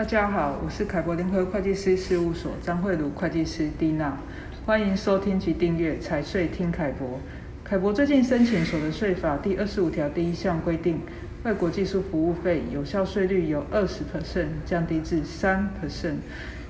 [0.00, 4.16] 大家好，我是凯博联合会计师事务所张惠如会计师蒂娜，
[4.64, 7.20] 欢迎收听及订阅财税听凯博。
[7.62, 11.02] 凯博最近申请所得税法第二十五条第一项规定，
[11.42, 16.14] 外国技术服务费有效税率由二十 percent 降低至三 percent，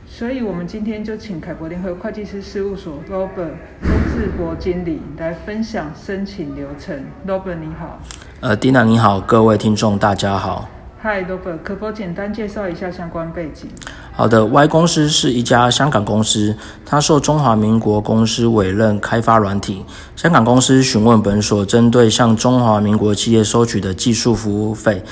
[0.09, 7.05] 所以我们今天就请凯博联合会计师事务所 Robert 钟志国经理来分享申请流程。
[7.29, 8.01] Robert 你好，
[8.41, 10.69] 呃，蒂娜你好，各位听众大家好。
[11.03, 13.69] 嗨，Robert，可否简单介绍一下相关背景？
[14.13, 16.55] 好的，Y 公司是一家香港公司，
[16.85, 19.83] 它受中华民国公司委任开发软体。
[20.15, 25.03] 香港公司询问本所，针对向中华民国企业收取的技术服务费。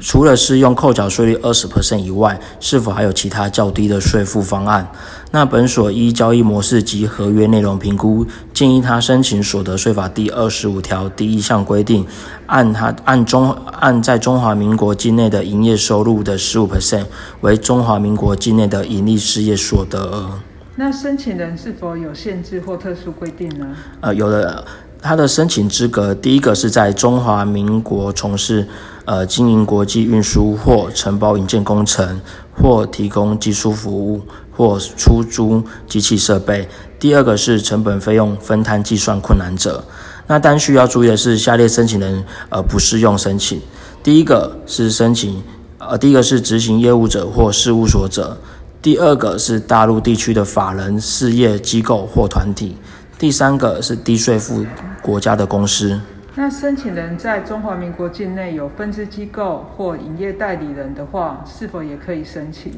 [0.00, 4.86] 除了适用扣缴税率二十 percent 以外，是否还有其他较低的税负方案？
[5.30, 12.06] 那本所依交易模式及合约内容评估，建议他申请所得税法第二十五条第一项规定，
[12.46, 17.04] 按他按中按在中华民国境内的营业收入的十五 percent
[17.42, 20.40] 为中华民国境内的盈利事业所得额。
[20.76, 23.66] 那申请人是否有限制或特殊规定呢？
[24.00, 24.64] 呃，有的。
[25.00, 28.66] 他的申请资格，第一个是在中华民国从事
[29.04, 32.20] 呃经营国际运输或承包营建工程，
[32.52, 36.68] 或提供技术服务，或出租机器设备。
[36.98, 39.84] 第二个是成本费用分摊计算困难者。
[40.26, 43.60] 那但需要注意的是，下列申请人呃不适用申请。
[44.02, 45.42] 第一个是申请
[45.78, 48.36] 呃第一个是执行业务者或事务所者。
[48.82, 52.76] 第二个是大陆地区的法人事业机构或团体。
[53.18, 54.64] 第三个是低税负
[55.02, 56.00] 国家的公司。
[56.36, 62.72] 那申请人在中华民国境内有分支机构或营业代理人的话，是否也可以申请？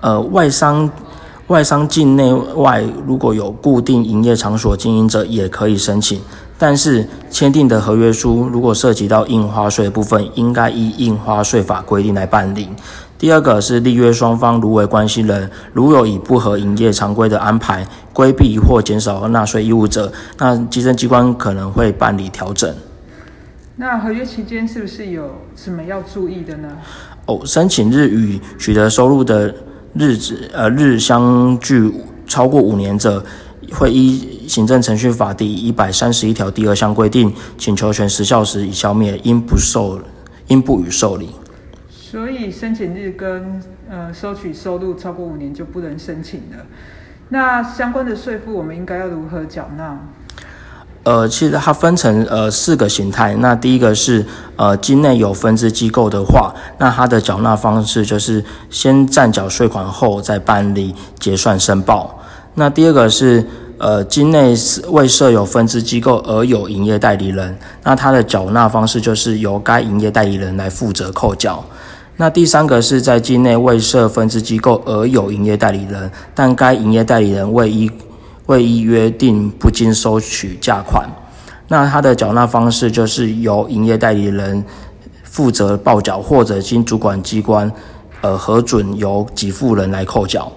[0.00, 0.90] 呃，外商
[1.48, 6.22] 外商境内外如果有固定营业场所经营者，也可以申请。
[6.56, 12.68] 但是签订的合约书如果涉及到印花税部分，应该依印花税法规定来办理。
[13.22, 22.74] 第二个是立约双方如为关系人，如有以不合营业常规的安排规避或减少纳税义务者，那稽征机关可能会办理调整。
[23.76, 26.68] 那合约期间是不是有什么要注意的呢？
[27.26, 29.54] 哦，申请日与取得收入的
[29.94, 31.94] 日子呃日相距
[32.26, 33.24] 超过五年者，
[33.70, 40.00] 会依行政程序法第一百三十一条第二项规定，请求权时效时已消灭，应不受
[40.48, 41.30] 应不予受理。
[42.12, 43.58] 所以申请日跟
[43.88, 46.58] 呃收取收入超过五年就不能申请了。
[47.30, 49.98] 那相关的税负我们应该要如何缴纳？
[51.04, 53.34] 呃，其实它分成呃四个形态。
[53.36, 54.22] 那第一个是
[54.56, 62.22] 呃境内有分支机构的话，那它的缴纳方式就是先暂缴税款后再办理结算申报。
[62.56, 63.42] 那第二个是
[63.78, 64.54] 呃境内
[64.90, 71.64] 未设有分支机构而有营业代理人，那它的缴纳方式就是由该营业代理人来负责扣缴。
[72.16, 77.90] 那第三个是在境内未设分支机构而有营业代理人，但该营业代理人未依
[78.46, 81.08] 未依约定不经收取价款，
[81.68, 84.62] 那他的缴纳方式就是由营业代理人
[85.24, 87.70] 负责报缴，或者经主管机关
[88.20, 90.52] 呃核准由给付人来扣缴。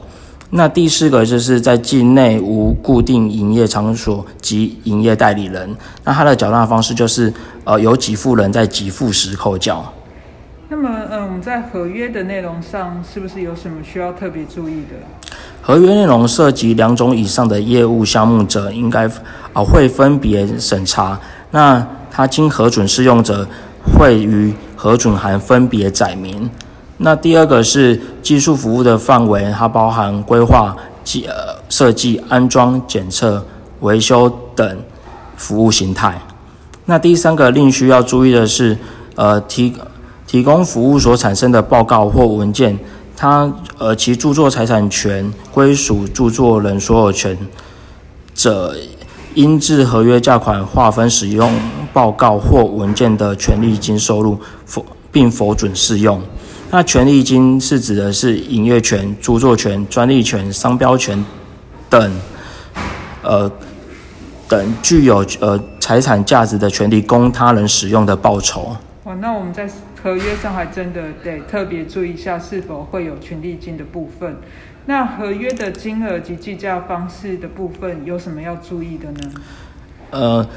[0.52, 7.34] 那第四个就是在境内无固定营业场所及营业代理人，那他的缴纳方式就是
[7.64, 9.92] 呃由给付人在给付时扣缴。
[10.68, 14.96] 那么，嗯，在合约的内容上，是不是有什么需要特别注意的？
[15.62, 19.08] 合约内容涉及两种以上的业务项目者，应该
[19.54, 21.20] 啊会分别审查。
[21.52, 23.48] 那他经核准适用者，
[23.84, 26.50] 会于核准函分别载明。
[26.98, 31.34] 那第二个是技术服务的范围，它包含规划、计呃
[31.70, 33.46] 设计、安装、检测、
[33.82, 34.80] 维修等
[35.38, 36.20] 服务形态。
[36.86, 38.76] 那第三个另需要注意的是，
[39.14, 39.72] 呃提。
[40.28, 42.78] 提供服务所产生的报告或文件，
[43.16, 47.38] 它呃其著作财产权归属著作人所有权
[48.34, 48.76] 者，
[49.36, 51.54] 应自合约价款划分使用
[51.94, 56.22] 报告或文件的权利金收入，否并否准适用。
[56.72, 61.24] 那权利金是指的是营业权、著作权、专利权、商标权
[61.90, 62.12] 等，
[63.22, 63.50] 呃
[64.50, 68.76] 等具有呃财产价值的权利供他人使用的报酬。
[69.04, 69.70] 哇，那我们在
[70.06, 74.38] 合约上还真的得特别注意一下，是否会有权利金的部分。
[74.86, 79.32] 那合约的金额及计价方式的部分有什么要注意的呢？
[80.12, 80.48] 呃，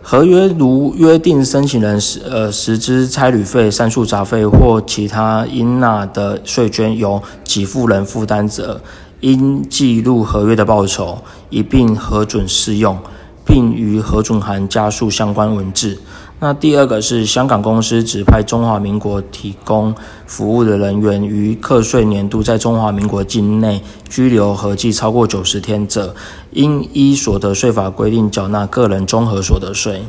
[0.00, 8.80] 合约如约定申请人实呃实支差旅费、上述杂费或其他应纳的税捐由给付人负担者，
[9.20, 11.18] 应记录合约的报酬，
[11.50, 12.98] 一并核准适用。
[13.46, 16.00] 并于核准函加述相关文字。
[16.44, 19.94] 那第二个是香港公司指派中华民国提供
[20.26, 23.80] 服务的人员于课税年度在中华民国境内
[24.10, 26.14] 居留合计超过九十天者，
[26.50, 30.02] 应依所得税法规定缴纳个人综合所得税。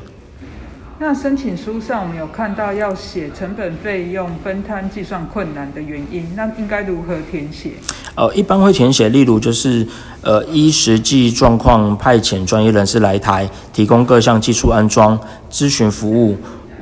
[0.98, 7.72] 那申请书上我们有看到要写成本费用分摊计算困难的原因，那应该如何填写？
[8.16, 9.86] 呃，一般会填写，例如就是
[10.22, 15.20] 呃依实际状况派遣专业人士来台提供各项技术安装
[15.52, 16.38] 咨询服务，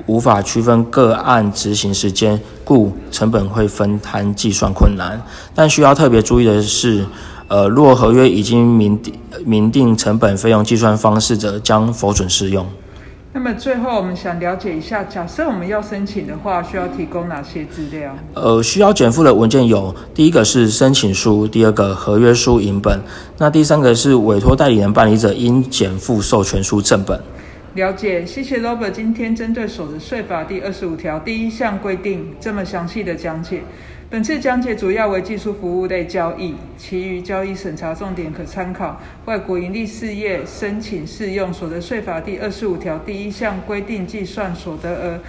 [0.05, 5.19] 无法区分个案执行时间，故成本会分摊计算困难。
[5.55, 7.03] 但需要特别注意的是，
[7.47, 9.11] 呃，若合约已经明定
[9.43, 12.63] 明定成本费用计算方式者，将否准适用。
[13.35, 18.15] 那么最后，我们想了解一下，假设我们要申请的话，需要提供哪些资料？
[18.35, 23.01] 呃，需要减负的文件有：第一个是申请书，第二个合约书影本，
[23.39, 27.19] 那第三个是委托代理人办理者应减负授权书正本。
[27.73, 33.63] 了解，谢谢 Robert 今天针对所得税法第二十五条第一项规定这么详细的讲解。
[34.13, 45.19] 本次讲解主要为技术服务类交易，其余交易审查重点可参考外国盈利事业申请适用所得税法第二十五条第一项规定计算所得额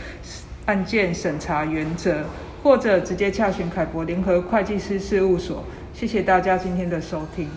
[0.66, 2.24] 案件审查原则，
[2.62, 5.64] 或者直接洽询凯博联合会计师事务所。
[5.94, 7.48] 谢谢大家今天的收听。